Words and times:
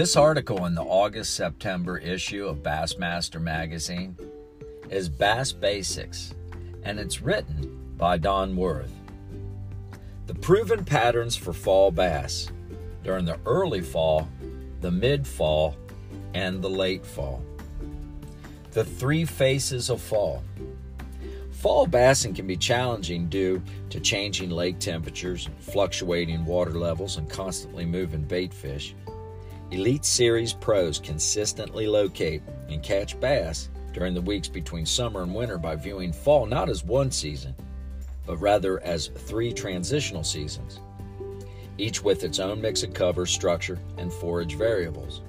This 0.00 0.16
article 0.16 0.64
in 0.64 0.74
the 0.74 0.82
August 0.82 1.34
September 1.34 1.98
issue 1.98 2.46
of 2.46 2.62
Bassmaster 2.62 3.38
magazine 3.38 4.16
is 4.88 5.10
Bass 5.10 5.52
Basics, 5.52 6.32
and 6.84 6.98
it's 6.98 7.20
written 7.20 7.94
by 7.98 8.16
Don 8.16 8.56
Wirth. 8.56 8.94
The 10.26 10.34
proven 10.36 10.86
patterns 10.86 11.36
for 11.36 11.52
fall 11.52 11.90
bass 11.90 12.50
during 13.04 13.26
the 13.26 13.38
early 13.44 13.82
fall, 13.82 14.26
the 14.80 14.90
mid 14.90 15.26
fall, 15.26 15.76
and 16.32 16.62
the 16.62 16.70
late 16.70 17.04
fall. 17.04 17.44
The 18.70 18.86
three 18.86 19.26
faces 19.26 19.90
of 19.90 20.00
fall. 20.00 20.42
Fall 21.50 21.86
bassing 21.86 22.34
can 22.34 22.46
be 22.46 22.56
challenging 22.56 23.28
due 23.28 23.62
to 23.90 24.00
changing 24.00 24.48
lake 24.48 24.78
temperatures, 24.78 25.50
fluctuating 25.58 26.46
water 26.46 26.72
levels, 26.72 27.18
and 27.18 27.28
constantly 27.28 27.84
moving 27.84 28.22
bait 28.22 28.54
fish. 28.54 28.94
Elite 29.72 30.04
Series 30.04 30.52
pros 30.52 30.98
consistently 30.98 31.86
locate 31.86 32.42
and 32.68 32.82
catch 32.82 33.18
bass 33.20 33.68
during 33.92 34.14
the 34.14 34.20
weeks 34.20 34.48
between 34.48 34.84
summer 34.84 35.22
and 35.22 35.32
winter 35.32 35.58
by 35.58 35.76
viewing 35.76 36.12
fall 36.12 36.44
not 36.44 36.68
as 36.68 36.82
one 36.82 37.10
season, 37.10 37.54
but 38.26 38.36
rather 38.38 38.82
as 38.82 39.08
three 39.08 39.52
transitional 39.52 40.24
seasons, 40.24 40.80
each 41.78 42.02
with 42.02 42.24
its 42.24 42.40
own 42.40 42.60
mix 42.60 42.82
of 42.82 42.92
cover, 42.92 43.26
structure, 43.26 43.78
and 43.96 44.12
forage 44.12 44.56
variables. 44.56 45.22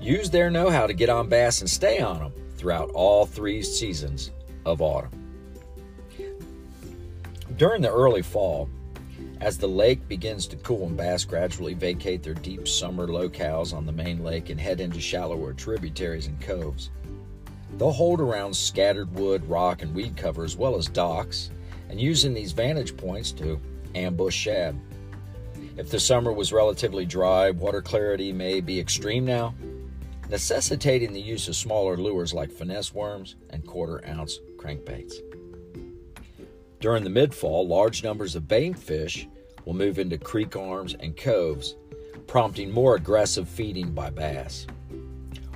Use 0.00 0.28
their 0.28 0.50
know 0.50 0.68
how 0.68 0.84
to 0.84 0.92
get 0.92 1.08
on 1.08 1.28
bass 1.28 1.60
and 1.60 1.70
stay 1.70 2.00
on 2.00 2.18
them 2.18 2.32
throughout 2.56 2.90
all 2.94 3.24
three 3.24 3.62
seasons 3.62 4.32
of 4.66 4.82
autumn. 4.82 5.10
During 7.56 7.82
the 7.82 7.92
early 7.92 8.22
fall, 8.22 8.68
as 9.42 9.58
the 9.58 9.66
lake 9.66 10.06
begins 10.06 10.46
to 10.46 10.56
cool 10.58 10.86
and 10.86 10.96
bass 10.96 11.24
gradually 11.24 11.74
vacate 11.74 12.22
their 12.22 12.32
deep 12.32 12.68
summer 12.68 13.08
locales 13.08 13.74
on 13.74 13.84
the 13.84 13.90
main 13.90 14.22
lake 14.22 14.50
and 14.50 14.60
head 14.60 14.80
into 14.80 15.00
shallower 15.00 15.52
tributaries 15.52 16.28
and 16.28 16.40
coves, 16.40 16.90
they'll 17.76 17.90
hold 17.90 18.20
around 18.20 18.54
scattered 18.54 19.12
wood, 19.16 19.44
rock, 19.48 19.82
and 19.82 19.92
weed 19.92 20.16
cover 20.16 20.44
as 20.44 20.56
well 20.56 20.76
as 20.76 20.86
docks, 20.86 21.50
and 21.88 22.00
using 22.00 22.32
these 22.32 22.52
vantage 22.52 22.96
points 22.96 23.32
to 23.32 23.60
ambush 23.96 24.36
shad. 24.36 24.78
If 25.76 25.90
the 25.90 25.98
summer 25.98 26.32
was 26.32 26.52
relatively 26.52 27.04
dry, 27.04 27.50
water 27.50 27.82
clarity 27.82 28.32
may 28.32 28.60
be 28.60 28.78
extreme 28.78 29.24
now, 29.24 29.56
necessitating 30.30 31.12
the 31.12 31.20
use 31.20 31.48
of 31.48 31.56
smaller 31.56 31.96
lures 31.96 32.32
like 32.32 32.52
finesse 32.52 32.94
worms 32.94 33.34
and 33.50 33.66
quarter 33.66 34.06
ounce 34.08 34.38
crankbaits. 34.56 35.14
During 36.78 37.02
the 37.02 37.10
midfall, 37.10 37.68
large 37.68 38.04
numbers 38.04 38.34
of 38.34 38.46
bait 38.48 38.78
fish 38.78 39.28
will 39.64 39.74
move 39.74 39.98
into 39.98 40.18
creek 40.18 40.56
arms 40.56 40.94
and 41.00 41.16
coves, 41.16 41.76
prompting 42.26 42.70
more 42.70 42.96
aggressive 42.96 43.48
feeding 43.48 43.92
by 43.92 44.10
bass. 44.10 44.66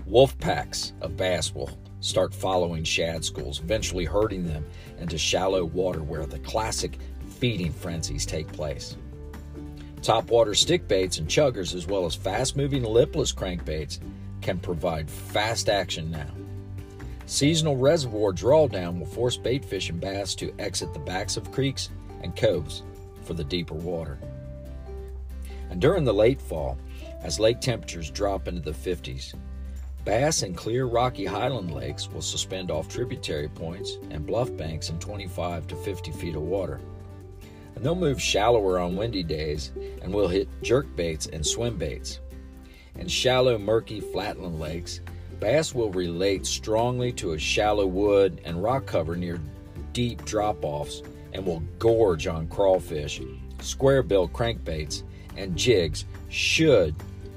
Wolf 0.06 0.38
packs 0.38 0.92
of 1.00 1.16
bass 1.16 1.54
will 1.54 1.70
start 2.00 2.32
following 2.32 2.84
shad 2.84 3.24
schools, 3.24 3.60
eventually 3.60 4.04
herding 4.04 4.44
them 4.44 4.64
into 4.98 5.18
shallow 5.18 5.64
water 5.64 6.02
where 6.02 6.26
the 6.26 6.38
classic 6.40 6.98
feeding 7.28 7.72
frenzies 7.72 8.24
take 8.24 8.46
place. 8.52 8.96
Topwater 10.02 10.56
stick 10.56 10.86
baits 10.86 11.18
and 11.18 11.26
chuggers, 11.26 11.74
as 11.74 11.86
well 11.86 12.06
as 12.06 12.14
fast 12.14 12.56
moving 12.56 12.84
lipless 12.84 13.32
crankbaits, 13.32 13.98
can 14.40 14.58
provide 14.58 15.10
fast 15.10 15.68
action 15.68 16.10
now. 16.10 16.30
Seasonal 17.24 17.76
reservoir 17.76 18.32
drawdown 18.32 19.00
will 19.00 19.06
force 19.06 19.36
bait 19.36 19.64
fish 19.64 19.90
and 19.90 20.00
bass 20.00 20.36
to 20.36 20.54
exit 20.60 20.92
the 20.92 21.00
backs 21.00 21.36
of 21.36 21.50
creeks 21.50 21.90
and 22.22 22.36
coves 22.36 22.84
for 23.26 23.34
the 23.34 23.44
deeper 23.44 23.74
water. 23.74 24.18
And 25.70 25.80
during 25.80 26.04
the 26.04 26.14
late 26.14 26.40
fall, 26.40 26.78
as 27.22 27.40
lake 27.40 27.60
temperatures 27.60 28.10
drop 28.10 28.46
into 28.46 28.60
the 28.60 28.70
50s, 28.70 29.34
bass 30.04 30.42
in 30.42 30.54
clear 30.54 30.86
rocky 30.86 31.24
highland 31.24 31.74
lakes 31.74 32.08
will 32.08 32.22
suspend 32.22 32.70
off 32.70 32.88
tributary 32.88 33.48
points 33.48 33.98
and 34.10 34.26
bluff 34.26 34.54
banks 34.56 34.90
in 34.90 34.98
25 34.98 35.66
to 35.66 35.76
50 35.76 36.12
feet 36.12 36.36
of 36.36 36.42
water. 36.42 36.80
And 37.74 37.84
they'll 37.84 37.94
move 37.94 38.22
shallower 38.22 38.78
on 38.78 38.96
windy 38.96 39.22
days 39.22 39.72
and 40.00 40.14
will 40.14 40.28
hit 40.28 40.48
jerk 40.62 40.94
baits 40.96 41.26
and 41.26 41.44
swim 41.44 41.76
baits. 41.76 42.20
In 42.94 43.08
shallow, 43.08 43.58
murky 43.58 44.00
flatland 44.00 44.58
lakes, 44.58 45.00
Bass 45.40 45.74
will 45.74 45.90
relate 45.90 46.46
strongly 46.46 47.12
to 47.12 47.32
a 47.32 47.38
shallow 47.38 47.86
wood 47.86 48.40
and 48.44 48.62
rock 48.62 48.86
cover 48.86 49.16
near 49.16 49.38
deep 49.92 50.24
drop 50.24 50.64
offs 50.64 51.02
and 51.36 51.44
will 51.44 51.62
gorge 51.78 52.26
on 52.26 52.48
crawfish, 52.48 53.20
square 53.60 54.02
bill 54.02 54.26
crankbaits, 54.26 55.02
and 55.36 55.54
jigs 55.54 56.06
should 56.30 56.94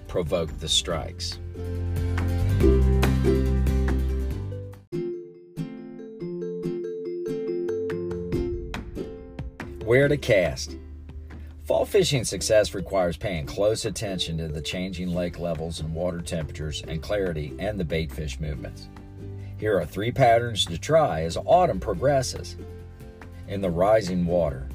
provoke 0.08 0.58
the 0.60 0.70
strikes. 0.70 1.38
Where 9.84 10.08
to 10.08 10.18
cast? 10.18 10.78
Fall 11.66 11.86
fishing 11.86 12.24
success 12.24 12.74
requires 12.74 13.18
paying 13.18 13.46
close 13.46 13.86
attention 13.86 14.38
to 14.38 14.48
the 14.48 14.62
changing 14.62 15.14
lake 15.14 15.40
levels 15.40 15.82
and 15.82 15.94
water 15.94 16.22
temperatures 16.22 16.84
and 16.88 17.02
clarity 17.02 17.54
and 17.60 17.80
the 17.80 17.84
bait 17.84 18.12
fish 18.12 18.40
movements. 18.40 18.88
Here 19.58 19.78
are 19.78 19.86
three 19.86 20.12
patterns 20.12 20.66
to 20.68 20.78
try 20.78 21.24
as 21.24 21.38
autumn 21.46 21.80
progresses. 21.80 22.56
In 23.50 23.60
the 23.60 23.70
rising 23.70 24.26
water, 24.26 24.70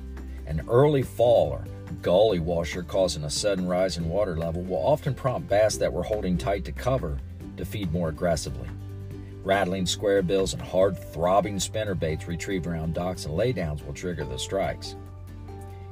an 0.47 0.61
early 0.69 1.03
fall 1.03 1.49
or 1.49 1.65
gully 2.03 2.41
washer 2.41 2.83
causing 2.83 3.25
a 3.25 3.31
sudden 3.31 3.67
rise 3.67 3.97
in 3.97 4.11
water 4.11 4.37
level 4.37 4.61
will 4.63 4.87
often 4.87 5.15
prompt 5.15 5.49
bass 5.49 5.79
that 5.79 5.93
were 5.93 6.03
holding 6.03 6.37
tight 6.37 6.67
to 6.67 6.73
cover 6.73 7.19
to 7.57 7.65
feed 7.65 7.91
more 7.91 8.11
aggressively. 8.11 8.69
Rattling 9.45 9.87
square 9.87 10.21
bills 10.21 10.53
and 10.53 10.61
hard 10.61 10.99
throbbing 10.99 11.59
spinner 11.59 11.95
baits 11.95 12.29
retrieved 12.29 12.67
around 12.67 12.93
docks 12.93 13.25
and 13.25 13.35
laydowns 13.35 13.83
will 13.87 13.95
trigger 13.95 14.25
the 14.25 14.39
strikes 14.39 14.97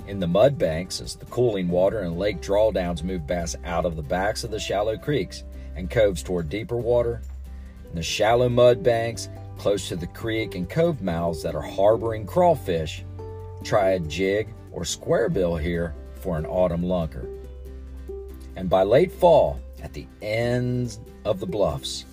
in 0.09 0.19
the 0.19 0.27
mud 0.27 0.59
banks 0.59 1.01
as 1.01 1.15
the 1.15 1.27
cooling 1.27 1.69
water 1.69 2.01
and 2.01 2.19
lake 2.19 2.41
drawdowns 2.41 3.03
move 3.03 3.27
bass 3.27 3.57
out 3.65 3.87
of 3.87 3.97
the 3.97 4.03
backs 4.03 4.45
of 4.45 4.51
the 4.51 4.59
shallow 4.59 4.97
creeks 4.97 5.45
and 5.77 5.91
coves 5.91 6.23
toward 6.23 6.49
deeper 6.49 6.77
water. 6.77 7.23
In 7.91 7.97
the 7.97 8.03
shallow 8.03 8.49
mud 8.49 8.83
banks 8.83 9.29
close 9.63 9.87
to 9.87 9.95
the 9.95 10.09
creek 10.09 10.57
and 10.57 10.69
cove 10.69 11.01
mouths 11.03 11.41
that 11.41 11.55
are 11.55 11.63
harboring 11.63 12.27
crawfish, 12.27 13.05
try 13.63 13.91
a 13.91 14.01
jig 14.01 14.49
or 14.73 14.85
square 14.85 15.29
bill 15.29 15.57
here 15.57 15.95
for 16.15 16.37
an 16.37 16.45
autumn 16.47 16.83
lunker. 16.83 17.29
And 18.57 18.69
by 18.69 18.83
late 18.83 19.13
fall, 19.13 19.61
at 19.81 19.93
the 19.93 20.09
ends 20.21 20.99
of 21.25 21.39
the 21.39 21.47
bluffs, 21.47 22.07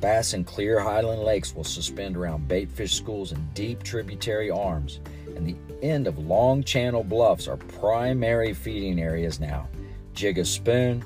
bass 0.00 0.32
in 0.32 0.44
clear 0.44 0.78
highland 0.78 1.24
lakes 1.24 1.56
will 1.56 1.64
suspend 1.64 2.16
around 2.16 2.48
baitfish 2.48 2.92
schools 2.94 3.32
and 3.32 3.52
deep 3.52 3.82
tributary 3.82 4.48
arms 4.48 5.00
and 5.34 5.44
the 5.44 5.56
end 5.84 6.06
of 6.06 6.20
long 6.20 6.62
channel 6.62 7.02
bluffs 7.02 7.48
are 7.48 7.56
primary 7.56 8.54
feeding 8.54 9.00
areas 9.00 9.40
now. 9.40 9.68
Jig 10.14 10.38
a 10.38 10.44
spoon 10.44 11.04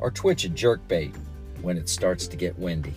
or 0.00 0.10
twitch 0.10 0.44
a 0.44 0.48
jerk 0.48 0.80
bait 0.88 1.14
when 1.60 1.76
it 1.76 1.90
starts 1.90 2.26
to 2.28 2.36
get 2.38 2.58
windy. 2.58 2.94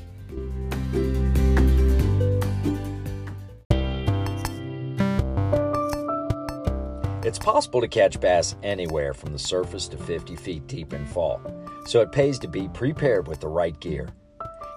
It's 7.28 7.38
possible 7.38 7.82
to 7.82 7.90
catch 7.90 8.22
bass 8.22 8.56
anywhere 8.64 9.14
from 9.14 9.34
the 9.34 9.38
surface 9.38 9.90
to 9.90 9.98
50 9.98 10.38
feet 10.38 10.66
deep 10.66 10.94
in 10.94 11.06
fall, 11.06 11.42
so 11.86 12.00
it 12.00 12.14
pays 12.14 12.40
to 12.40 12.48
be 12.48 12.70
prepared 12.70 13.28
with 13.28 13.42
the 13.42 13.50
right 13.50 13.78
gear. 13.82 14.08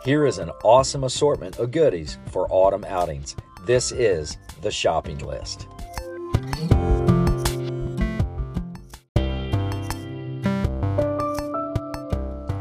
Here 0.04 0.26
is 0.26 0.38
an 0.38 0.50
awesome 0.64 1.04
assortment 1.04 1.60
of 1.60 1.70
goodies 1.70 2.18
for 2.32 2.48
autumn 2.50 2.84
outings. 2.84 3.36
This 3.66 3.92
is 3.92 4.36
the 4.62 4.70
shopping 4.72 5.18
list. 5.18 5.68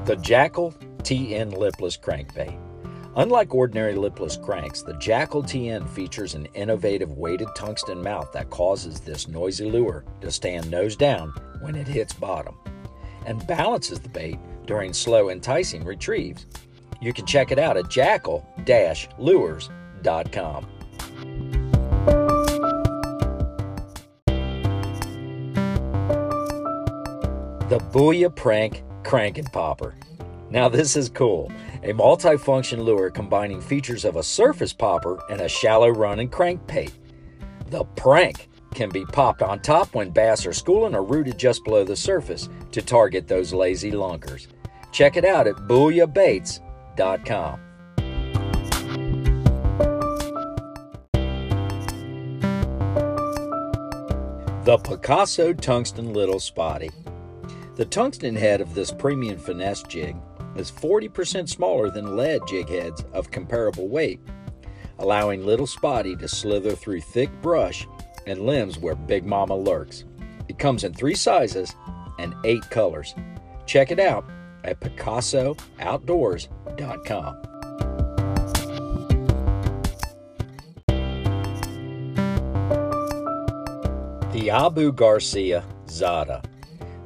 The 0.06 0.18
Jackall 0.22 0.75
TN 1.02 1.58
lipless 1.58 1.98
crankbait. 1.98 2.69
Unlike 3.16 3.56
ordinary 3.56 3.96
lipless 3.96 4.38
cranks, 4.38 4.84
the 4.84 4.94
Jackall 4.94 5.44
TN 5.44 5.90
features 5.90 6.36
an 6.36 6.46
innovative 6.54 7.18
weighted 7.18 7.48
tungsten 7.56 8.04
mouth 8.04 8.32
that 8.34 8.52
causes 8.52 9.00
this 9.00 9.28
noisy 9.28 9.68
lure 9.70 10.06
to 10.22 10.32
stand 10.32 10.70
nose 10.70 10.96
down 10.96 11.34
when 11.60 11.76
it 11.76 11.88
hits 11.88 12.14
bottom 12.14 12.56
and 13.26 13.46
balances 13.48 14.00
the 14.00 14.10
bait 14.10 14.38
during 14.66 14.94
slow 14.94 15.30
enticing 15.30 15.84
retrieves. 15.84 16.46
You 17.02 17.14
can 17.14 17.26
check 17.26 17.52
it 17.52 17.58
out 17.58 17.78
at 17.78 17.86
jackall-lures.com. 17.86 20.68
The 27.70 27.80
Booyah 27.92 28.36
Prank 28.36 28.84
Crank 29.04 29.38
and 29.38 29.48
Popper. 29.52 29.96
Now, 30.51 30.68
this 30.68 30.96
is 30.96 31.10
cool. 31.10 31.51
A 31.84 31.94
multifunction 31.94 32.84
lure 32.84 33.12
combining 33.12 33.62
features 33.62 34.04
of 34.04 34.16
a 34.16 34.24
surface 34.24 34.74
popper 34.74 35.19
and 35.30 35.42
a 35.42 35.50
shallow 35.50 35.90
run 35.90 36.19
and 36.19 36.31
crankbait. 36.31 36.92
The 37.68 37.84
prank 37.84 38.50
can 38.74 38.90
be 38.90 39.06
popped 39.06 39.44
on 39.44 39.60
top 39.60 39.94
when 39.94 40.10
bass 40.10 40.48
are 40.48 40.54
schooling 40.54 40.96
or 40.96 41.04
rooted 41.04 41.38
just 41.38 41.63
below 41.63 41.84
the 41.84 41.96
surface 41.96 42.50
to 42.72 42.81
target 42.81 43.28
those 43.28 43.54
lazy 43.54 43.92
lunkers. 43.92 44.48
Check 44.92 45.18
it 45.18 45.25
out 45.25 45.46
at 45.46 45.56
booyahbaits.com. 45.56 47.60
The 54.63 54.78
Picasso 54.78 55.54
Tungsten 55.54 56.13
Little 56.13 56.40
Spotty. 56.40 56.90
The 57.75 57.86
tungsten 57.86 58.36
head 58.36 58.62
of 58.62 58.74
this 58.74 58.92
premium 58.92 59.38
finesse 59.38 59.84
jig 59.84 60.16
is 60.56 60.72
40% 60.72 61.50
smaller 61.50 61.90
than 61.90 62.16
lead 62.16 62.42
jig 62.48 62.69
heads 62.69 63.04
of 63.13 63.31
comparable 63.31 63.88
weight, 63.88 64.19
allowing 65.00 65.44
little 65.46 65.68
spotty 65.68 66.16
to 66.18 66.28
slither 66.28 66.75
through 66.75 67.01
thick 67.01 67.30
brush 67.42 67.88
and 68.28 68.46
limbs 68.46 68.78
where 68.78 68.96
Big 68.96 69.25
Mama 69.25 69.56
lurks. 69.56 70.06
It 70.48 70.60
comes 70.60 70.84
in 70.84 70.94
three 70.94 71.16
sizes 71.16 71.74
and 72.18 72.36
eight 72.44 72.69
colors. 72.69 73.16
Check 73.66 73.92
it 73.92 74.00
out 74.00 74.25
at 74.63 74.80
PicassoOutdoors.com. 74.80 77.42
The 84.31 84.52
Abu 84.52 84.94
Garcia 84.94 85.66
Zata. 85.90 86.42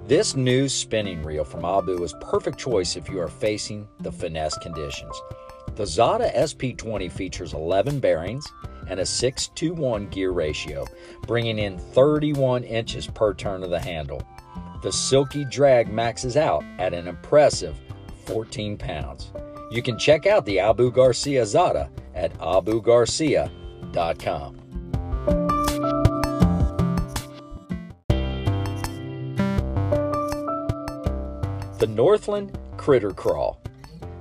This 0.06 0.36
new 0.36 0.68
spinning 0.68 1.24
reel 1.24 1.46
from 1.46 1.64
Abu 1.64 2.04
is 2.04 2.14
perfect 2.20 2.58
choice 2.58 2.98
if 2.98 3.08
you 3.08 3.22
are 3.22 3.30
facing 3.30 3.88
the 4.02 4.12
finesse 4.12 4.58
conditions. 4.58 5.16
The 5.76 5.88
Zata 5.88 6.30
SP20 6.36 7.10
features 7.10 7.54
11 7.54 8.02
bearings 8.02 8.46
and 8.90 9.00
a 9.00 9.06
6 9.06 9.48
to 9.48 9.74
1 9.74 10.10
gear 10.10 10.32
ratio, 10.32 10.86
bringing 11.26 11.58
in 11.58 11.80
31 11.80 12.66
inches 12.66 13.08
per 13.08 13.34
turn 13.34 13.64
of 13.64 13.70
the 13.70 13.80
handle. 13.80 14.22
The 14.82 14.92
silky 14.92 15.46
drag 15.46 15.90
maxes 15.90 16.36
out 16.36 16.66
at 16.80 16.94
an 16.94 17.08
impressive 17.08 17.78
14 18.26 18.78
pounds. 18.78 19.32
You 19.72 19.82
can 19.82 19.98
check 19.98 20.26
out 20.26 20.46
the 20.46 20.60
Abu 20.60 20.92
Garcia 20.92 21.46
Zata 21.46 21.90
at 22.14 22.38
abugarcia.com. 22.40 24.63
The 31.84 31.90
Northland 31.90 32.58
Critter 32.78 33.12
Crawl. 33.12 33.60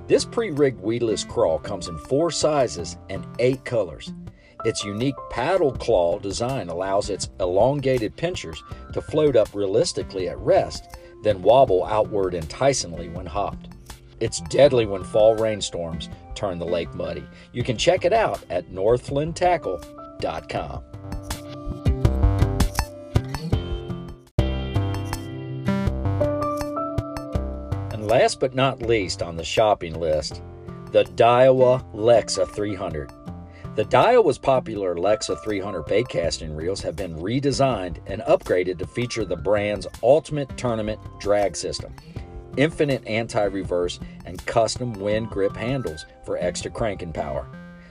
This 0.07 0.25
pre-rigged 0.25 0.81
weedless 0.81 1.23
crawl 1.23 1.59
comes 1.59 1.87
in 1.87 1.97
four 1.97 2.29
sizes 2.29 2.97
and 3.09 3.25
eight 3.39 3.63
colors. 3.63 4.11
Its 4.65 4.83
unique 4.83 5.15
paddle 5.29 5.71
claw 5.71 6.19
design 6.19 6.67
allows 6.67 7.09
its 7.09 7.29
elongated 7.39 8.17
pinchers 8.17 8.61
to 8.91 9.01
float 9.01 9.37
up 9.37 9.55
realistically 9.55 10.27
at 10.27 10.37
rest, 10.39 10.97
then 11.23 11.41
wobble 11.41 11.85
outward 11.85 12.33
enticingly 12.33 13.07
when 13.07 13.25
hopped. 13.25 13.69
It's 14.19 14.41
deadly 14.41 14.85
when 14.85 15.05
fall 15.05 15.35
rainstorms 15.35 16.09
turn 16.35 16.59
the 16.59 16.65
lake 16.65 16.93
muddy. 16.93 17.23
You 17.53 17.63
can 17.63 17.77
check 17.77 18.03
it 18.03 18.11
out 18.11 18.43
at 18.49 18.71
northlandtackle.com. 18.71 20.83
last 28.07 28.39
but 28.39 28.55
not 28.55 28.81
least 28.81 29.21
on 29.21 29.35
the 29.35 29.43
shopping 29.43 29.99
list, 29.99 30.41
the 30.91 31.03
Daiwa 31.03 31.83
Lexa 31.93 32.47
300. 32.47 33.11
The 33.75 33.85
Daiwa's 33.85 34.37
popular 34.37 34.95
Lexa 34.95 35.41
300 35.43 35.85
bait 35.87 36.07
casting 36.07 36.55
reels 36.55 36.81
have 36.81 36.95
been 36.95 37.15
redesigned 37.15 37.97
and 38.05 38.21
upgraded 38.23 38.77
to 38.79 38.87
feature 38.87 39.25
the 39.25 39.35
brand's 39.35 39.87
ultimate 40.03 40.55
tournament 40.57 40.99
drag 41.19 41.55
system, 41.55 41.95
infinite 42.55 43.07
anti-reverse, 43.07 43.99
and 44.25 44.45
custom 44.45 44.93
wind 44.93 45.29
grip 45.29 45.55
handles 45.55 46.05
for 46.23 46.37
extra 46.37 46.69
cranking 46.69 47.11
power. 47.11 47.47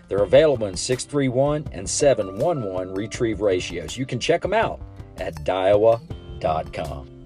They're 0.08 0.22
available 0.22 0.68
in 0.68 0.76
631 0.76 1.68
and 1.72 1.88
711 1.88 2.94
retrieve 2.94 3.40
ratios. 3.40 3.96
You 3.96 4.06
can 4.06 4.20
check 4.20 4.42
them 4.42 4.52
out 4.52 4.80
at 5.16 5.34
Daiwa.com. 5.44 7.21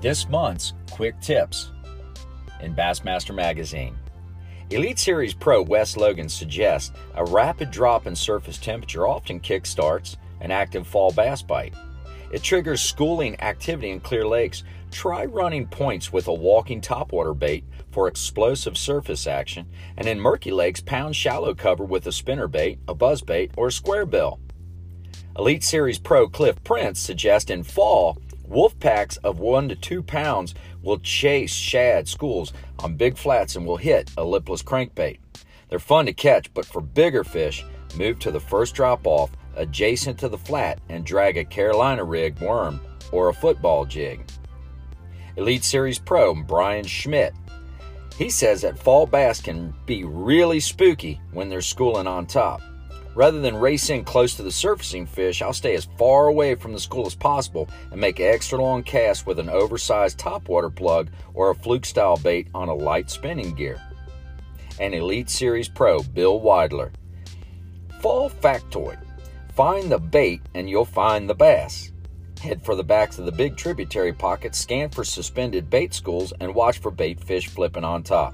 This 0.00 0.28
month's 0.28 0.74
quick 0.92 1.20
tips 1.20 1.72
in 2.60 2.72
Bassmaster 2.72 3.34
Magazine. 3.34 3.96
Elite 4.70 4.98
Series 4.98 5.34
Pro 5.34 5.60
Wes 5.60 5.96
Logan 5.96 6.28
suggests 6.28 6.92
a 7.16 7.24
rapid 7.24 7.72
drop 7.72 8.06
in 8.06 8.14
surface 8.14 8.58
temperature 8.58 9.08
often 9.08 9.40
kickstarts 9.40 10.16
an 10.40 10.52
active 10.52 10.86
fall 10.86 11.10
bass 11.10 11.42
bite. 11.42 11.74
It 12.30 12.44
triggers 12.44 12.80
schooling 12.80 13.40
activity 13.40 13.90
in 13.90 13.98
clear 13.98 14.24
lakes. 14.24 14.62
Try 14.92 15.24
running 15.24 15.66
points 15.66 16.12
with 16.12 16.28
a 16.28 16.32
walking 16.32 16.80
topwater 16.80 17.36
bait 17.36 17.64
for 17.90 18.06
explosive 18.06 18.78
surface 18.78 19.26
action, 19.26 19.66
and 19.96 20.06
in 20.06 20.20
murky 20.20 20.52
lakes, 20.52 20.80
pound 20.80 21.16
shallow 21.16 21.54
cover 21.54 21.82
with 21.82 22.06
a 22.06 22.12
spinner 22.12 22.46
bait, 22.46 22.78
a 22.86 22.94
buzz 22.94 23.20
bait, 23.20 23.50
or 23.56 23.66
a 23.66 23.72
square 23.72 24.06
bill. 24.06 24.38
Elite 25.36 25.64
Series 25.64 25.98
Pro 25.98 26.28
Cliff 26.28 26.62
Prince 26.62 27.00
suggests 27.00 27.50
in 27.50 27.64
fall 27.64 28.18
Wolf 28.48 28.78
packs 28.80 29.18
of 29.18 29.40
one 29.40 29.68
to 29.68 29.76
two 29.76 30.02
pounds 30.02 30.54
will 30.82 30.98
chase 31.00 31.52
shad 31.52 32.08
schools 32.08 32.54
on 32.78 32.96
big 32.96 33.18
flats 33.18 33.56
and 33.56 33.66
will 33.66 33.76
hit 33.76 34.10
a 34.16 34.24
lipless 34.24 34.62
crankbait. 34.62 35.18
They're 35.68 35.78
fun 35.78 36.06
to 36.06 36.14
catch, 36.14 36.52
but 36.54 36.64
for 36.64 36.80
bigger 36.80 37.24
fish, 37.24 37.62
move 37.94 38.18
to 38.20 38.30
the 38.30 38.40
first 38.40 38.74
drop 38.74 39.06
off 39.06 39.30
adjacent 39.56 40.18
to 40.20 40.28
the 40.30 40.38
flat 40.38 40.80
and 40.88 41.04
drag 41.04 41.36
a 41.36 41.44
Carolina 41.44 42.04
rig 42.04 42.38
worm 42.40 42.80
or 43.12 43.28
a 43.28 43.34
football 43.34 43.84
jig. 43.84 44.24
Elite 45.36 45.64
Series 45.64 45.98
Pro 45.98 46.34
Bryan 46.34 46.86
Schmitt. 46.86 47.34
He 48.16 48.30
says 48.30 48.62
that 48.62 48.78
fall 48.78 49.06
bass 49.06 49.42
can 49.42 49.74
be 49.84 50.04
really 50.04 50.58
spooky 50.58 51.20
when 51.32 51.50
they're 51.50 51.60
schooling 51.60 52.06
on 52.06 52.26
top. 52.26 52.62
Rather 53.18 53.40
than 53.40 53.56
race 53.56 53.90
in 53.90 54.04
close 54.04 54.36
to 54.36 54.44
the 54.44 54.52
surfacing 54.52 55.04
fish, 55.04 55.42
I'll 55.42 55.52
stay 55.52 55.74
as 55.74 55.88
far 55.98 56.28
away 56.28 56.54
from 56.54 56.72
the 56.72 56.78
school 56.78 57.04
as 57.04 57.16
possible 57.16 57.68
and 57.90 58.00
make 58.00 58.20
extra 58.20 58.62
long 58.62 58.84
casts 58.84 59.26
with 59.26 59.40
an 59.40 59.48
oversized 59.48 60.20
topwater 60.20 60.72
plug 60.72 61.10
or 61.34 61.50
a 61.50 61.54
fluke 61.56 61.84
style 61.84 62.16
bait 62.16 62.46
on 62.54 62.68
a 62.68 62.74
light 62.74 63.10
spinning 63.10 63.56
gear. 63.56 63.82
An 64.78 64.94
Elite 64.94 65.28
Series 65.28 65.68
Pro 65.68 65.98
Bill 65.98 66.40
Weidler. 66.40 66.92
Fall 68.00 68.30
factoid 68.30 69.00
Find 69.52 69.90
the 69.90 69.98
bait 69.98 70.40
and 70.54 70.70
you'll 70.70 70.84
find 70.84 71.28
the 71.28 71.34
bass. 71.34 71.90
Head 72.40 72.64
for 72.64 72.76
the 72.76 72.84
backs 72.84 73.18
of 73.18 73.24
the 73.24 73.32
big 73.32 73.56
tributary 73.56 74.12
pockets, 74.12 74.58
scan 74.58 74.90
for 74.90 75.02
suspended 75.02 75.68
bait 75.68 75.92
schools, 75.92 76.32
and 76.38 76.54
watch 76.54 76.78
for 76.78 76.92
bait 76.92 77.18
fish 77.18 77.48
flipping 77.48 77.82
on 77.82 78.04
top. 78.04 78.32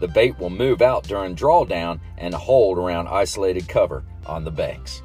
The 0.00 0.08
bait 0.08 0.38
will 0.38 0.50
move 0.50 0.80
out 0.80 1.04
during 1.04 1.34
drawdown 1.34 2.00
and 2.18 2.32
hold 2.32 2.78
around 2.78 3.08
isolated 3.08 3.68
cover 3.68 4.04
on 4.28 4.44
the 4.44 4.50
banks. 4.50 5.02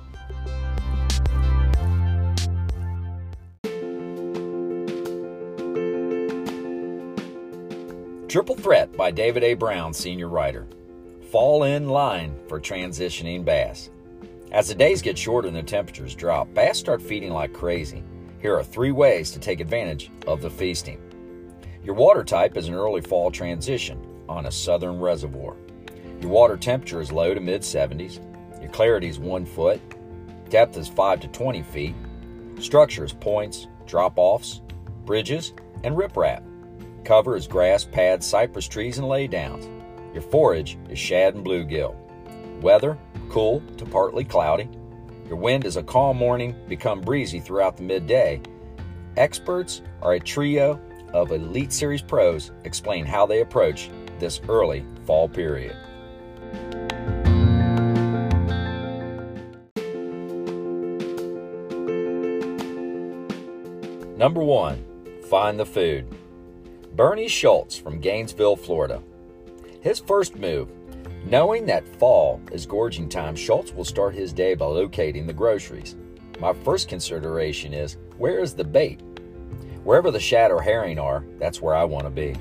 Triple 8.33 8.55
Threat 8.55 8.97
by 8.97 9.11
David 9.11 9.43
A. 9.43 9.53
Brown, 9.53 9.93
senior 9.93 10.27
writer. 10.27 10.65
Fall 11.29 11.65
in 11.65 11.87
line 11.87 12.35
for 12.47 12.59
transitioning 12.59 13.45
bass. 13.45 13.91
As 14.51 14.67
the 14.67 14.73
days 14.73 15.03
get 15.03 15.17
shorter 15.17 15.47
and 15.47 15.55
the 15.55 15.61
temperatures 15.61 16.15
drop, 16.15 16.51
bass 16.53 16.79
start 16.79 16.99
feeding 16.99 17.31
like 17.31 17.53
crazy. 17.53 18.03
Here 18.41 18.57
are 18.57 18.63
three 18.63 18.91
ways 18.91 19.29
to 19.31 19.39
take 19.39 19.59
advantage 19.59 20.09
of 20.25 20.41
the 20.41 20.49
feasting. 20.49 20.99
Your 21.83 21.93
water 21.93 22.23
type 22.23 22.57
is 22.57 22.67
an 22.67 22.73
early 22.73 23.01
fall 23.01 23.29
transition 23.29 23.99
on 24.27 24.47
a 24.47 24.51
southern 24.51 24.99
reservoir. 24.99 25.55
Your 26.19 26.31
water 26.31 26.57
temperature 26.57 27.01
is 27.01 27.11
low 27.11 27.35
to 27.35 27.39
mid 27.39 27.61
70s. 27.61 28.19
Your 28.63 28.71
clarity 28.71 29.09
is 29.09 29.19
1 29.19 29.45
foot. 29.45 29.81
Depth 30.49 30.77
is 30.77 30.87
5 30.87 31.19
to 31.19 31.27
20 31.27 31.63
feet. 31.63 31.95
Structures, 32.61 33.11
points, 33.11 33.67
drop 33.85 34.13
offs, 34.15 34.61
bridges, 35.05 35.51
and 35.83 35.97
riprap. 35.97 36.43
Cover 37.03 37.35
is 37.35 37.45
grass, 37.45 37.83
pads, 37.83 38.25
cypress 38.25 38.69
trees, 38.69 38.99
and 38.99 39.07
laydowns. 39.07 39.69
Your 40.13 40.21
forage 40.21 40.77
is 40.89 40.97
shad 40.97 41.35
and 41.35 41.45
bluegill. 41.45 41.93
Weather, 42.61 42.97
cool 43.27 43.61
to 43.75 43.85
partly 43.85 44.23
cloudy. 44.23 44.69
Your 45.27 45.35
wind 45.35 45.65
is 45.65 45.75
a 45.75 45.83
calm 45.83 46.15
morning, 46.15 46.55
become 46.69 47.01
breezy 47.01 47.41
throughout 47.41 47.75
the 47.75 47.83
midday. 47.83 48.41
Experts 49.17 49.81
are 50.01 50.13
a 50.13 50.21
trio 50.21 50.79
of 51.11 51.33
Elite 51.33 51.73
Series 51.73 52.01
pros 52.01 52.51
explain 52.63 53.05
how 53.05 53.25
they 53.25 53.41
approach 53.41 53.89
this 54.19 54.39
early 54.47 54.85
fall 55.05 55.27
period. 55.27 55.75
Number 64.23 64.41
one, 64.41 64.85
find 65.29 65.59
the 65.59 65.65
food. 65.65 66.07
Bernie 66.95 67.27
Schultz 67.27 67.77
from 67.77 67.99
Gainesville, 67.99 68.55
Florida. 68.55 69.03
His 69.81 69.99
first 69.99 70.37
move, 70.37 70.69
knowing 71.25 71.65
that 71.65 71.85
fall 71.99 72.39
is 72.53 72.65
gorging 72.65 73.09
time, 73.09 73.35
Schultz 73.35 73.73
will 73.73 73.83
start 73.83 74.15
his 74.15 74.31
day 74.31 74.55
by 74.55 74.65
locating 74.65 75.27
the 75.27 75.33
groceries. 75.33 75.97
my 76.39 76.53
first 76.53 76.87
consideration 76.87 77.73
is 77.73 77.97
where 78.17 78.39
is 78.39 78.53
the 78.53 78.63
bait? 78.63 79.01
Wherever 79.83 80.09
the 80.09 80.21
shad 80.21 80.51
or 80.51 80.61
herring 80.61 80.99
are, 80.99 81.25
that's 81.37 81.61
where 81.61 81.75
I 81.75 81.83
want 81.83 82.05
to 82.05 82.09
be. 82.09 82.33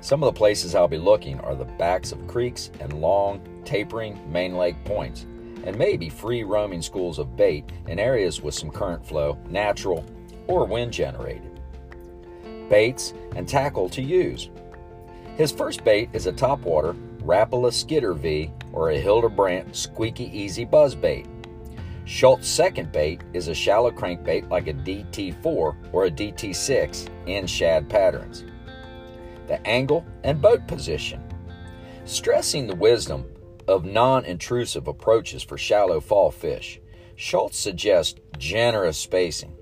Some 0.00 0.22
of 0.22 0.32
the 0.32 0.38
places 0.38 0.76
I'll 0.76 0.86
be 0.86 0.96
looking 0.96 1.40
are 1.40 1.56
the 1.56 1.64
backs 1.64 2.12
of 2.12 2.28
creeks 2.28 2.70
and 2.78 3.00
long, 3.00 3.42
tapering 3.64 4.30
main 4.30 4.56
lake 4.56 4.76
points, 4.84 5.26
and 5.64 5.76
maybe 5.76 6.08
free 6.08 6.44
roaming 6.44 6.82
schools 6.82 7.18
of 7.18 7.36
bait 7.36 7.64
in 7.88 7.98
areas 7.98 8.40
with 8.40 8.54
some 8.54 8.70
current 8.70 9.04
flow, 9.04 9.36
natural 9.48 10.06
or 10.50 10.66
wind 10.66 10.92
generated. 10.92 11.60
Baits 12.68 13.14
and 13.36 13.48
tackle 13.48 13.88
to 13.90 14.02
use. 14.02 14.50
His 15.36 15.52
first 15.52 15.84
bait 15.84 16.10
is 16.12 16.26
a 16.26 16.32
topwater 16.32 16.96
Rapala 17.22 17.72
Skitter 17.72 18.14
V 18.14 18.50
or 18.72 18.90
a 18.90 18.98
Hildebrandt 18.98 19.74
Squeaky 19.74 20.24
Easy 20.36 20.64
Buzz 20.64 20.94
bait. 20.94 21.26
Schultz's 22.04 22.48
second 22.48 22.90
bait 22.90 23.22
is 23.32 23.48
a 23.48 23.54
shallow 23.54 23.92
crankbait 23.92 24.50
like 24.50 24.66
a 24.66 24.74
DT4 24.74 25.76
or 25.92 26.04
a 26.04 26.10
DT6 26.10 27.08
in 27.26 27.46
shad 27.46 27.88
patterns. 27.88 28.44
The 29.46 29.64
angle 29.66 30.04
and 30.24 30.42
boat 30.42 30.66
position. 30.66 31.22
Stressing 32.04 32.66
the 32.66 32.74
wisdom 32.74 33.26
of 33.68 33.84
non 33.84 34.24
intrusive 34.24 34.88
approaches 34.88 35.44
for 35.44 35.56
shallow 35.56 36.00
fall 36.00 36.32
fish, 36.32 36.80
Schultz 37.14 37.58
suggests 37.58 38.18
generous 38.38 38.98
spacing. 38.98 39.54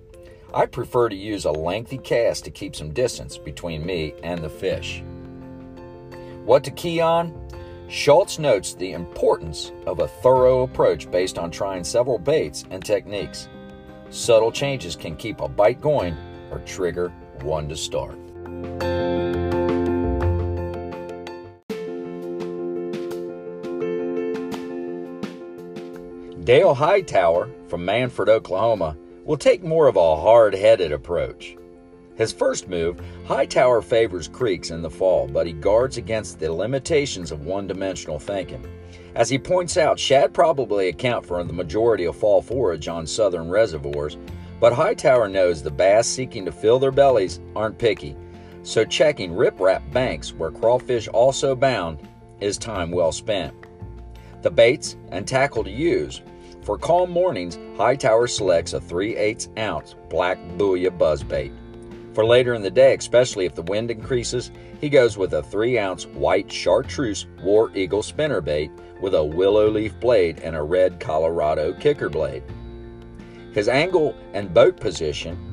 I 0.53 0.65
prefer 0.65 1.11
to 1.11 1.17
use 1.17 1.45
a 1.45 1.53
lengthy 1.53 1.99
cast 1.99 2.45
to 2.45 2.51
keep 2.51 2.75
some 2.75 2.95
distance 2.95 3.37
between 3.37 3.85
me 3.85 4.15
and 4.23 4.43
the 4.43 4.49
fish. 4.49 5.03
What 6.45 6.65
to 6.65 6.71
key 6.71 7.01
on? 7.01 7.35
Schultz 7.89 8.39
notes 8.39 8.73
the 8.73 8.93
importance 8.93 9.73
of 9.87 10.01
a 10.01 10.09
thorough 10.09 10.63
approach 10.63 11.11
based 11.11 11.39
on 11.39 11.51
trying 11.51 11.85
several 11.85 12.19
baits 12.19 12.65
and 12.71 12.83
techniques. 12.83 13.49
Subtle 14.09 14.51
changes 14.51 14.97
can 14.97 15.17
keep 15.17 15.43
a 15.43 15.49
bite 15.49 15.83
going 15.83 16.17
or 16.51 16.61
trigger 16.61 17.11
one 17.43 17.69
to 17.69 17.77
start. 17.77 18.19
Dale 26.45 26.73
Hightower 26.73 27.51
from 27.69 27.85
Mannford, 27.85 28.31
Oklahoma, 28.31 28.97
will 29.29 29.37
take 29.37 29.63
more 29.63 29.89
of 29.89 29.97
a 29.97 30.17
hard 30.17 30.55
headed 30.55 30.91
approach. 30.91 31.55
His 32.17 32.33
first 32.33 32.67
move, 32.67 32.99
Hightower 33.27 33.83
favors 33.83 34.27
creeks 34.27 34.71
in 34.71 34.81
the 34.81 34.89
fall, 34.89 35.29
but 35.29 35.47
he 35.47 35.53
guards 35.53 35.99
against 35.99 36.41
the 36.41 36.51
limitations 36.51 37.31
of 37.31 37.45
one 37.45 37.67
dimensional 37.67 38.19
thinking. 38.19 38.67
As 39.15 39.29
he 39.29 39.39
points 39.39 39.77
out, 39.77 39.99
shad 39.99 40.33
probably 40.33 40.89
account 40.89 41.27
for 41.27 41.45
the 41.45 41.53
majority 41.53 42.07
of 42.07 42.17
fall 42.17 42.41
forage 42.41 42.89
on 42.89 43.07
southern 43.07 43.51
reservoirs, 43.51 44.17
but 44.61 44.73
Hightower 44.73 45.29
knows 45.29 45.63
the 45.63 45.71
bass 45.71 46.09
seeking 46.09 46.47
to 46.47 46.51
fill 46.51 46.79
their 46.79 46.91
bellies 46.91 47.39
aren't 47.55 47.79
picky, 47.79 48.17
so 48.63 48.83
checking 48.83 49.33
riprap 49.33 49.93
banks 49.93 50.33
where 50.33 50.51
crawfish 50.51 51.07
also 51.07 51.55
bound 51.55 52.01
is 52.41 52.57
time 52.57 52.91
well 52.91 53.13
spent. 53.13 53.55
The 54.41 54.51
baits 54.51 54.97
and 55.11 55.29
tackle 55.29 55.65
to 55.65 55.71
use. 55.71 56.23
For 56.63 56.77
calm 56.77 57.11
mornings, 57.11 57.59
Hightower 57.77 58.27
selects 58.27 58.73
a 58.73 58.81
3 58.81 59.17
8 59.17 59.49
ounce 59.59 59.95
black 60.11 60.39
booyah 60.57 60.97
buzzbait. 60.97 61.53
For 62.15 62.27
later 62.27 62.55
in 62.55 62.63
the 62.63 62.71
day, 62.71 62.95
especially 62.95 63.47
if 63.47 63.55
the 63.55 63.63
wind 63.63 63.91
increases, 63.91 64.51
he 64.81 64.89
goes 64.89 65.17
with 65.17 65.35
a 65.35 65.43
3 65.43 65.79
ounce 65.79 66.07
white 66.07 66.51
chartreuse 66.51 67.27
War 67.43 67.71
Eagle 67.75 68.03
spinnerbait 68.03 68.71
with 69.01 69.15
a 69.15 69.25
willow 69.25 69.71
leaf 69.71 69.99
blade 70.01 70.41
and 70.41 70.57
a 70.57 70.63
red 70.63 71.01
Colorado 71.01 71.73
kicker 71.75 72.09
blade. 72.09 72.43
His 73.53 73.69
angle 73.69 74.15
and 74.35 74.53
boat 74.53 74.79
position 74.79 75.45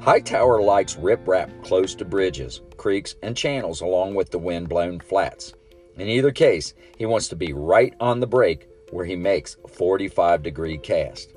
Hightower 0.00 0.60
likes 0.60 0.96
riprap 0.96 1.62
close 1.62 1.94
to 1.94 2.04
bridges, 2.04 2.60
creeks, 2.76 3.16
and 3.22 3.36
channels 3.36 3.80
along 3.80 4.14
with 4.14 4.30
the 4.30 4.38
wind 4.38 4.68
blown 4.68 5.00
flats. 5.00 5.54
In 5.96 6.08
either 6.08 6.30
case, 6.30 6.74
he 6.98 7.06
wants 7.06 7.28
to 7.28 7.36
be 7.36 7.52
right 7.52 7.94
on 8.00 8.20
the 8.20 8.26
break 8.26 8.68
where 8.90 9.04
he 9.04 9.16
makes 9.16 9.56
a 9.64 9.68
45 9.68 10.42
degree 10.42 10.78
cast. 10.78 11.34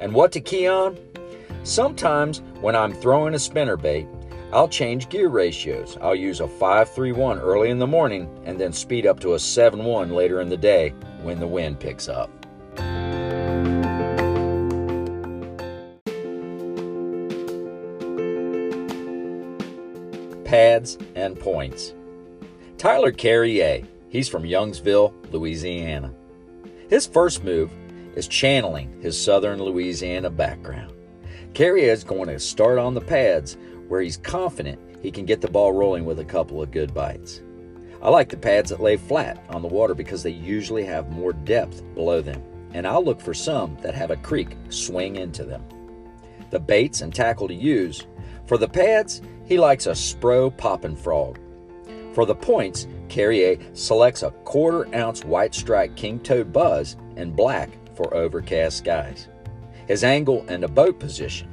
And 0.00 0.14
what 0.14 0.32
to 0.32 0.40
key 0.40 0.68
on? 0.68 0.98
Sometimes 1.64 2.40
when 2.60 2.76
I'm 2.76 2.92
throwing 2.92 3.34
a 3.34 3.38
spinnerbait, 3.38 4.08
I'll 4.52 4.68
change 4.68 5.10
gear 5.10 5.28
ratios. 5.28 5.98
I'll 6.00 6.14
use 6.14 6.40
a 6.40 6.46
5-3-1 6.46 7.40
early 7.42 7.68
in 7.68 7.78
the 7.78 7.86
morning 7.86 8.28
and 8.44 8.58
then 8.58 8.72
speed 8.72 9.06
up 9.06 9.20
to 9.20 9.34
a 9.34 9.36
7-1 9.36 10.12
later 10.12 10.40
in 10.40 10.48
the 10.48 10.56
day 10.56 10.90
when 11.22 11.38
the 11.38 11.46
wind 11.46 11.78
picks 11.78 12.08
up. 12.08 12.30
Pads 20.44 20.96
and 21.14 21.38
points. 21.38 21.92
Tyler 22.78 23.12
Carriere, 23.12 23.84
he's 24.08 24.30
from 24.30 24.44
Youngsville, 24.44 25.12
Louisiana. 25.30 26.14
His 26.88 27.06
first 27.06 27.44
move 27.44 27.70
is 28.16 28.26
channeling 28.26 29.00
his 29.02 29.22
southern 29.22 29.62
Louisiana 29.62 30.30
background. 30.30 30.92
Carriere 31.52 31.92
is 31.92 32.02
going 32.02 32.28
to 32.28 32.38
start 32.38 32.78
on 32.78 32.94
the 32.94 33.00
pads 33.00 33.58
where 33.88 34.00
he's 34.00 34.16
confident 34.16 34.80
he 35.02 35.10
can 35.10 35.26
get 35.26 35.40
the 35.40 35.50
ball 35.50 35.72
rolling 35.72 36.04
with 36.04 36.18
a 36.18 36.24
couple 36.24 36.62
of 36.62 36.70
good 36.70 36.94
bites. 36.94 37.42
I 38.00 38.08
like 38.08 38.30
the 38.30 38.36
pads 38.36 38.70
that 38.70 38.80
lay 38.80 38.96
flat 38.96 39.44
on 39.50 39.60
the 39.60 39.68
water 39.68 39.94
because 39.94 40.22
they 40.22 40.30
usually 40.30 40.84
have 40.84 41.10
more 41.10 41.32
depth 41.32 41.82
below 41.94 42.22
them, 42.22 42.42
and 42.72 42.86
I'll 42.86 43.04
look 43.04 43.20
for 43.20 43.34
some 43.34 43.76
that 43.82 43.94
have 43.94 44.10
a 44.10 44.16
creek 44.16 44.56
swing 44.70 45.16
into 45.16 45.44
them. 45.44 45.64
The 46.50 46.60
baits 46.60 47.02
and 47.02 47.14
tackle 47.14 47.48
to 47.48 47.54
use. 47.54 48.06
For 48.46 48.56
the 48.56 48.68
pads, 48.68 49.20
he 49.44 49.58
likes 49.58 49.86
a 49.86 49.90
Spro 49.90 50.56
Poppin' 50.56 50.96
Frog. 50.96 51.38
For 52.14 52.26
the 52.26 52.34
points, 52.34 52.86
Carriere 53.08 53.58
selects 53.74 54.22
a 54.22 54.30
quarter 54.30 54.88
ounce 54.94 55.24
white 55.24 55.54
stripe 55.54 55.96
king 55.96 56.20
toad 56.20 56.52
buzz 56.52 56.96
and 57.16 57.34
black 57.34 57.70
for 57.94 58.14
overcast 58.14 58.78
skies. 58.78 59.28
His 59.86 60.04
angle 60.04 60.44
and 60.48 60.64
a 60.64 60.68
boat 60.68 60.98
position. 60.98 61.48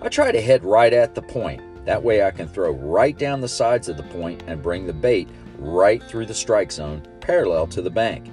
I 0.00 0.08
try 0.08 0.32
to 0.32 0.40
head 0.40 0.64
right 0.64 0.92
at 0.92 1.14
the 1.14 1.22
point 1.22 1.62
that 1.88 2.02
way 2.02 2.22
I 2.22 2.30
can 2.30 2.46
throw 2.46 2.72
right 2.72 3.16
down 3.16 3.40
the 3.40 3.48
sides 3.48 3.88
of 3.88 3.96
the 3.96 4.02
point 4.02 4.44
and 4.46 4.62
bring 4.62 4.86
the 4.86 4.92
bait 4.92 5.26
right 5.56 6.02
through 6.02 6.26
the 6.26 6.34
strike 6.34 6.70
zone 6.70 7.02
parallel 7.20 7.66
to 7.68 7.80
the 7.80 7.88
bank. 7.88 8.30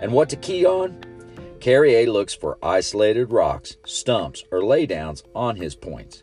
And 0.00 0.12
what 0.12 0.28
to 0.28 0.36
key 0.36 0.64
on? 0.64 0.96
Carriere 1.58 2.06
looks 2.06 2.32
for 2.32 2.58
isolated 2.62 3.32
rocks, 3.32 3.76
stumps, 3.84 4.44
or 4.52 4.60
laydowns 4.60 5.24
on 5.34 5.56
his 5.56 5.74
points. 5.74 6.22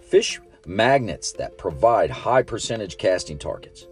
Fish 0.00 0.40
magnets 0.66 1.32
that 1.32 1.58
provide 1.58 2.10
high 2.10 2.42
percentage 2.42 2.96
casting 2.96 3.36
targets. 3.36 3.88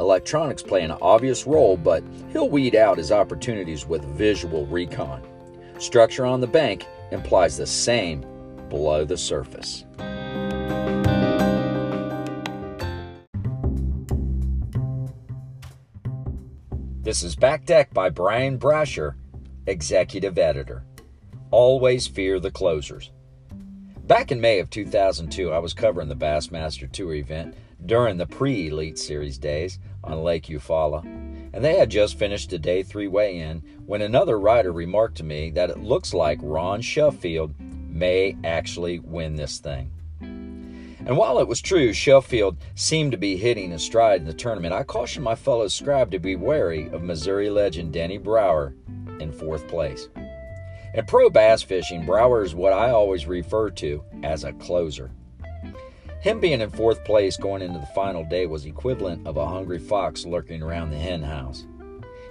Electronics 0.00 0.62
play 0.62 0.82
an 0.82 0.90
obvious 0.90 1.46
role, 1.46 1.76
but 1.76 2.02
he'll 2.32 2.48
weed 2.48 2.74
out 2.74 2.98
his 2.98 3.12
opportunities 3.12 3.86
with 3.86 4.04
visual 4.04 4.66
recon. 4.66 5.22
Structure 5.78 6.26
on 6.26 6.40
the 6.40 6.46
bank 6.46 6.86
implies 7.12 7.56
the 7.56 7.66
same 7.66 8.24
below 8.68 9.04
the 9.04 9.16
surface. 9.16 9.84
This 17.02 17.22
is 17.22 17.36
Back 17.36 17.64
Deck 17.66 17.92
by 17.94 18.08
Bryan 18.08 18.58
Brasher, 18.58 19.14
Executive 19.66 20.38
Editor. 20.38 20.82
Always 21.50 22.08
fear 22.08 22.40
the 22.40 22.50
closers. 22.50 23.12
Back 24.06 24.32
in 24.32 24.40
May 24.40 24.58
of 24.58 24.70
2002, 24.70 25.52
I 25.52 25.58
was 25.58 25.72
covering 25.72 26.08
the 26.08 26.16
Bassmaster 26.16 26.90
Tour 26.90 27.14
event 27.14 27.54
during 27.86 28.16
the 28.16 28.26
pre 28.26 28.68
Elite 28.68 28.98
Series 28.98 29.38
days 29.38 29.78
on 30.02 30.22
Lake 30.22 30.46
Eufaula, 30.46 31.04
and 31.52 31.64
they 31.64 31.76
had 31.76 31.90
just 31.90 32.18
finished 32.18 32.52
a 32.52 32.58
day 32.58 32.82
three 32.82 33.08
weigh 33.08 33.38
in 33.38 33.62
when 33.86 34.02
another 34.02 34.38
rider 34.38 34.72
remarked 34.72 35.16
to 35.16 35.24
me 35.24 35.50
that 35.50 35.70
it 35.70 35.78
looks 35.78 36.12
like 36.14 36.38
Ron 36.42 36.80
Sheffield 36.80 37.54
may 37.58 38.36
actually 38.44 38.98
win 38.98 39.36
this 39.36 39.58
thing. 39.58 39.90
And 41.06 41.18
while 41.18 41.38
it 41.38 41.46
was 41.46 41.60
true 41.60 41.92
Sheffield 41.92 42.56
seemed 42.74 43.12
to 43.12 43.18
be 43.18 43.36
hitting 43.36 43.72
a 43.72 43.78
stride 43.78 44.20
in 44.20 44.26
the 44.26 44.32
tournament, 44.32 44.72
I 44.72 44.84
cautioned 44.84 45.24
my 45.24 45.34
fellow 45.34 45.68
scribe 45.68 46.10
to 46.12 46.18
be 46.18 46.34
wary 46.34 46.88
of 46.88 47.02
Missouri 47.02 47.50
legend 47.50 47.92
Denny 47.92 48.16
Brauer 48.16 48.74
in 49.20 49.30
fourth 49.30 49.68
place. 49.68 50.08
In 50.94 51.04
pro 51.06 51.28
bass 51.28 51.62
fishing, 51.62 52.06
Brower 52.06 52.42
is 52.42 52.54
what 52.54 52.72
I 52.72 52.90
always 52.90 53.26
refer 53.26 53.68
to 53.70 54.02
as 54.22 54.44
a 54.44 54.52
closer. 54.54 55.10
Him 56.24 56.40
being 56.40 56.62
in 56.62 56.70
fourth 56.70 57.04
place 57.04 57.36
going 57.36 57.60
into 57.60 57.78
the 57.78 57.84
final 57.88 58.24
day 58.24 58.46
was 58.46 58.64
equivalent 58.64 59.26
of 59.26 59.36
a 59.36 59.46
hungry 59.46 59.78
fox 59.78 60.24
lurking 60.24 60.62
around 60.62 60.90
the 60.90 60.96
hen 60.96 61.22
house. 61.22 61.66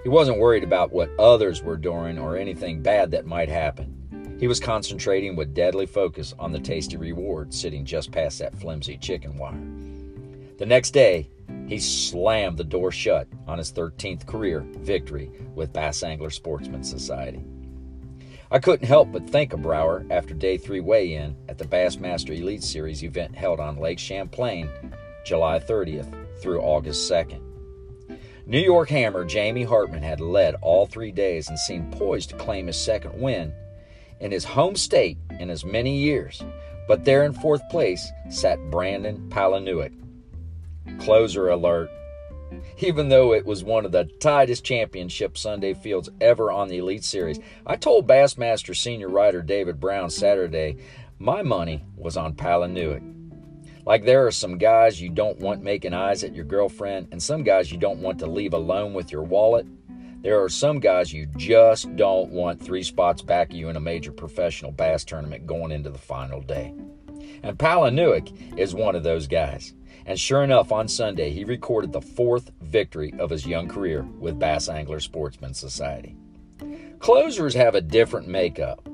He 0.02 0.08
wasn't 0.08 0.40
worried 0.40 0.64
about 0.64 0.92
what 0.92 1.16
others 1.16 1.62
were 1.62 1.76
doing 1.76 2.18
or 2.18 2.36
anything 2.36 2.82
bad 2.82 3.12
that 3.12 3.24
might 3.24 3.48
happen. 3.48 4.36
He 4.40 4.48
was 4.48 4.58
concentrating 4.58 5.36
with 5.36 5.54
deadly 5.54 5.86
focus 5.86 6.34
on 6.40 6.50
the 6.50 6.58
tasty 6.58 6.96
reward 6.96 7.54
sitting 7.54 7.84
just 7.84 8.10
past 8.10 8.40
that 8.40 8.58
flimsy 8.58 8.96
chicken 8.96 9.38
wire. 9.38 9.62
The 10.58 10.66
next 10.66 10.90
day, 10.90 11.28
he 11.68 11.78
slammed 11.78 12.58
the 12.58 12.64
door 12.64 12.90
shut 12.90 13.28
on 13.46 13.58
his 13.58 13.72
13th 13.72 14.26
career 14.26 14.66
victory 14.78 15.30
with 15.54 15.72
Bass 15.72 16.02
Angler 16.02 16.30
Sportsman 16.30 16.82
Society. 16.82 17.44
I 18.54 18.60
couldn't 18.60 18.86
help 18.86 19.10
but 19.10 19.28
think 19.28 19.52
of 19.52 19.62
Brauer 19.62 20.06
after 20.10 20.32
day 20.32 20.58
three 20.58 20.78
weigh 20.78 21.14
in 21.14 21.34
at 21.48 21.58
the 21.58 21.64
Bassmaster 21.64 22.38
Elite 22.38 22.62
Series 22.62 23.02
event 23.02 23.34
held 23.34 23.58
on 23.58 23.78
Lake 23.80 23.98
Champlain 23.98 24.70
July 25.26 25.58
30th 25.58 26.40
through 26.40 26.60
August 26.60 27.10
2nd. 27.10 27.40
New 28.46 28.60
York 28.60 28.90
hammer 28.90 29.24
Jamie 29.24 29.64
Hartman 29.64 30.04
had 30.04 30.20
led 30.20 30.54
all 30.62 30.86
three 30.86 31.10
days 31.10 31.48
and 31.48 31.58
seemed 31.58 31.94
poised 31.94 32.30
to 32.30 32.36
claim 32.36 32.68
his 32.68 32.76
second 32.76 33.20
win 33.20 33.52
in 34.20 34.30
his 34.30 34.44
home 34.44 34.76
state 34.76 35.18
in 35.40 35.50
as 35.50 35.64
many 35.64 35.98
years. 35.98 36.40
But 36.86 37.04
there 37.04 37.24
in 37.24 37.32
fourth 37.32 37.68
place 37.70 38.08
sat 38.30 38.60
Brandon 38.70 39.28
Palaniuk. 39.30 39.90
Closer 41.00 41.48
alert. 41.48 41.90
Even 42.78 43.08
though 43.08 43.32
it 43.32 43.46
was 43.46 43.64
one 43.64 43.84
of 43.84 43.92
the 43.92 44.04
tightest 44.20 44.64
championship 44.64 45.38
Sunday 45.38 45.74
fields 45.74 46.10
ever 46.20 46.50
on 46.50 46.68
the 46.68 46.78
Elite 46.78 47.04
Series, 47.04 47.40
I 47.66 47.76
told 47.76 48.06
Bassmaster 48.08 48.76
senior 48.76 49.08
writer 49.08 49.42
David 49.42 49.80
Brown 49.80 50.10
Saturday 50.10 50.76
my 51.18 51.42
money 51.42 51.84
was 51.96 52.16
on 52.16 52.34
Palaniuk. 52.34 53.02
Like 53.86 54.04
there 54.04 54.26
are 54.26 54.30
some 54.30 54.58
guys 54.58 55.00
you 55.00 55.10
don't 55.10 55.38
want 55.38 55.62
making 55.62 55.94
eyes 55.94 56.24
at 56.24 56.34
your 56.34 56.44
girlfriend, 56.44 57.08
and 57.12 57.22
some 57.22 57.42
guys 57.42 57.70
you 57.70 57.78
don't 57.78 58.00
want 58.00 58.18
to 58.18 58.26
leave 58.26 58.54
alone 58.54 58.94
with 58.94 59.12
your 59.12 59.22
wallet. 59.22 59.66
There 60.22 60.42
are 60.42 60.48
some 60.48 60.80
guys 60.80 61.12
you 61.12 61.26
just 61.36 61.94
don't 61.96 62.30
want 62.30 62.60
three 62.60 62.82
spots 62.82 63.20
back 63.20 63.50
of 63.50 63.56
you 63.56 63.68
in 63.68 63.76
a 63.76 63.80
major 63.80 64.10
professional 64.10 64.72
bass 64.72 65.04
tournament 65.04 65.46
going 65.46 65.70
into 65.70 65.90
the 65.90 65.98
final 65.98 66.40
day. 66.40 66.74
And 67.42 67.58
Palaniuk 67.58 68.58
is 68.58 68.74
one 68.74 68.96
of 68.96 69.02
those 69.02 69.26
guys. 69.26 69.74
And 70.06 70.20
sure 70.20 70.42
enough, 70.42 70.70
on 70.70 70.86
Sunday, 70.86 71.30
he 71.30 71.44
recorded 71.44 71.92
the 71.92 72.02
fourth 72.02 72.50
victory 72.60 73.14
of 73.18 73.30
his 73.30 73.46
young 73.46 73.68
career 73.68 74.02
with 74.18 74.38
Bass 74.38 74.68
Angler 74.68 75.00
Sportsman 75.00 75.54
Society. 75.54 76.16
Closers 76.98 77.54
have 77.54 77.74
a 77.74 77.80
different 77.80 78.28
makeup. 78.28 78.86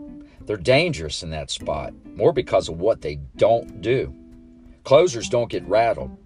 They're 0.42 0.56
dangerous 0.56 1.22
in 1.22 1.30
that 1.30 1.50
spot, 1.50 1.92
more 2.14 2.32
because 2.32 2.68
of 2.68 2.78
what 2.78 3.00
they 3.00 3.16
don't 3.36 3.80
do. 3.80 4.14
Closers 4.84 5.28
don't 5.28 5.50
get 5.50 5.66
rattled, 5.66 6.16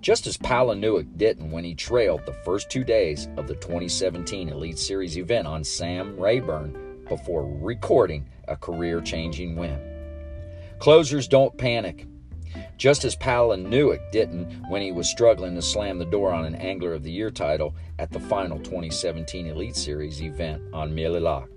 just 0.00 0.26
as 0.26 0.36
Palaniuk 0.36 1.16
didn't 1.16 1.50
when 1.50 1.64
he 1.64 1.74
trailed 1.74 2.26
the 2.26 2.32
first 2.44 2.70
two 2.70 2.84
days 2.84 3.28
of 3.36 3.46
the 3.46 3.54
2017 3.54 4.48
Elite 4.48 4.78
Series 4.78 5.16
event 5.16 5.46
on 5.46 5.64
Sam 5.64 6.18
Rayburn 6.18 7.04
before 7.08 7.46
recording 7.60 8.26
a 8.48 8.56
career 8.56 9.00
changing 9.00 9.56
win. 9.56 9.80
Closers 10.78 11.26
don't 11.26 11.56
panic, 11.56 12.06
just 12.76 13.04
as 13.04 13.16
Palaniuk 13.16 14.10
didn't 14.12 14.50
when 14.68 14.82
he 14.82 14.92
was 14.92 15.08
struggling 15.08 15.54
to 15.54 15.62
slam 15.62 15.98
the 15.98 16.04
door 16.04 16.32
on 16.32 16.44
an 16.44 16.54
Angler 16.54 16.92
of 16.92 17.02
the 17.02 17.10
Year 17.10 17.30
title 17.30 17.74
at 17.98 18.10
the 18.10 18.20
final 18.20 18.58
2017 18.58 19.46
Elite 19.46 19.76
Series 19.76 20.22
event 20.22 20.62
on 20.72 20.94
Mille 20.94 21.20
Lacs. 21.20 21.48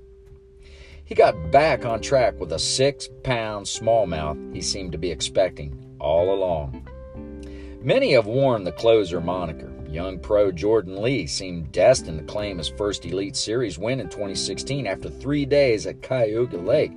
He 1.08 1.16
got 1.16 1.52
back 1.52 1.86
on 1.86 2.02
track 2.02 2.38
with 2.38 2.52
a 2.52 2.60
six 2.60 3.08
pound 3.24 3.66
smallmouth 3.66 4.54
he 4.54 4.62
seemed 4.62 4.92
to 4.92 4.98
be 4.98 5.10
expecting 5.10 5.96
all 6.00 6.34
along. 6.34 6.86
Many 7.82 8.12
have 8.12 8.26
worn 8.26 8.66
the 8.66 8.74
closer 8.74 9.22
moniker. 9.22 9.72
Young 9.90 10.20
pro 10.20 10.52
Jordan 10.52 11.02
Lee 11.02 11.26
seemed 11.26 11.72
destined 11.72 12.20
to 12.20 12.26
claim 12.26 12.58
his 12.58 12.68
first 12.68 13.06
Elite 13.06 13.38
Series 13.38 13.78
win 13.80 14.02
in 14.02 14.10
2016 14.10 14.86
after 14.86 15.10
three 15.10 15.46
days 15.46 15.88
at 15.88 16.02
Cayuga 16.02 16.58
Lake. 16.58 16.92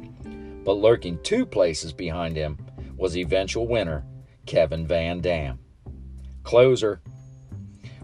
But 0.64 0.78
lurking 0.78 1.21
two 1.23 1.47
places 1.47 1.92
behind 1.92 2.35
him 2.35 2.59
was 3.00 3.16
eventual 3.16 3.66
winner 3.66 4.04
Kevin 4.47 4.87
Van 4.87 5.21
Dam. 5.21 5.59
Closer 6.45 7.00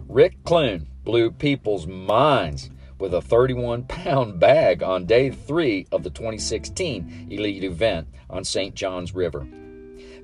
Rick 0.09 0.43
Clunn 0.43 0.87
blew 1.03 1.29
people's 1.31 1.85
minds 1.85 2.71
with 2.99 3.13
a 3.13 3.21
31 3.21 3.83
pound 3.83 4.39
bag 4.39 4.81
on 4.81 5.05
day 5.05 5.29
three 5.29 5.85
of 5.91 6.03
the 6.03 6.09
2016 6.09 7.27
Elite 7.29 7.63
event 7.63 8.07
on 8.29 8.43
St. 8.43 8.73
Johns 8.73 9.13
River. 9.13 9.47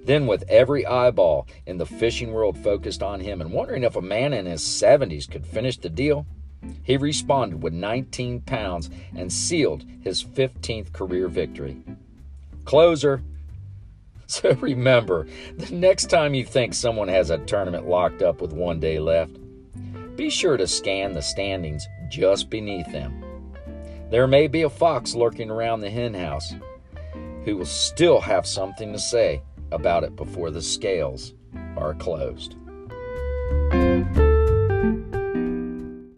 Then, 0.05 0.27
with 0.27 0.43
every 0.49 0.85
eyeball 0.85 1.47
in 1.65 1.77
the 1.77 1.85
fishing 1.85 2.33
world 2.33 2.57
focused 2.57 3.01
on 3.01 3.21
him 3.21 3.39
and 3.39 3.53
wondering 3.53 3.83
if 3.83 3.95
a 3.95 4.01
man 4.01 4.33
in 4.33 4.45
his 4.45 4.61
70s 4.61 5.29
could 5.29 5.45
finish 5.45 5.77
the 5.77 5.89
deal, 5.89 6.25
he 6.83 6.97
responded 6.97 7.61
with 7.61 7.73
19 7.73 8.41
pounds 8.41 8.89
and 9.15 9.31
sealed 9.31 9.85
his 10.01 10.23
15th 10.23 10.91
career 10.91 11.27
victory. 11.27 11.77
Closer. 12.65 13.23
So 14.41 14.53
remember, 14.55 15.27
the 15.57 15.75
next 15.75 16.09
time 16.09 16.33
you 16.33 16.43
think 16.43 16.73
someone 16.73 17.07
has 17.07 17.29
a 17.29 17.37
tournament 17.39 17.87
locked 17.87 18.23
up 18.23 18.41
with 18.41 18.51
one 18.51 18.79
day 18.79 18.97
left, 18.97 19.37
be 20.15 20.31
sure 20.31 20.57
to 20.57 20.65
scan 20.65 21.13
the 21.13 21.21
standings 21.21 21.87
just 22.09 22.49
beneath 22.49 22.91
them. 22.91 23.23
There 24.09 24.25
may 24.25 24.47
be 24.47 24.63
a 24.63 24.71
fox 24.71 25.13
lurking 25.13 25.51
around 25.51 25.81
the 25.81 25.89
henhouse 25.91 26.55
who 27.45 27.57
will 27.57 27.65
still 27.65 28.19
have 28.21 28.47
something 28.47 28.91
to 28.91 28.99
say 28.99 29.43
about 29.71 30.03
it 30.03 30.15
before 30.15 30.49
the 30.49 30.63
scales 30.63 31.35
are 31.77 31.93
closed. 31.93 32.55